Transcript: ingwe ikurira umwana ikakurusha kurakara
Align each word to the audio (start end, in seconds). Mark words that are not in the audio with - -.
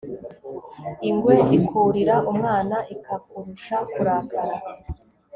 ingwe 1.09 1.35
ikurira 1.57 2.15
umwana 2.31 2.77
ikakurusha 2.93 3.77
kurakara 3.91 4.55